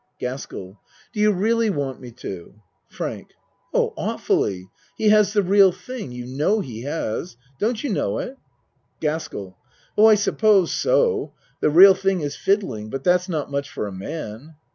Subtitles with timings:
[0.17, 0.79] GASKELL
[1.13, 2.55] Do you really want me to?
[2.87, 3.33] FRANK
[3.71, 4.67] Oh, awfully.
[4.97, 7.37] He has the real thing you know he has.
[7.59, 8.35] Don't you know it?
[8.99, 9.55] GASKELL
[9.95, 13.91] Oh, I suppose so, the real thing is riddling but that's not much for a
[13.91, 14.55] man.